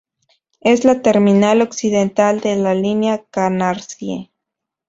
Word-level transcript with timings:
Es 0.61 0.83
la 0.83 1.03
terminal 1.03 1.61
occidental 1.61 2.39
de 2.39 2.55
la 2.55 2.73
línea 2.73 3.23
Canarsie. 3.29 4.31